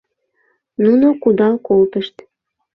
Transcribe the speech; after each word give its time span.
Нуно 0.83 1.07
кудал 1.21 1.55
колтышт. 1.67 2.15